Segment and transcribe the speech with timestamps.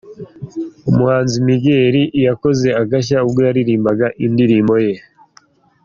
[0.89, 1.95] Umuhanzi Miguel
[2.27, 4.93] yakoze agashya ubwo yaririmbaga indirimbo ye.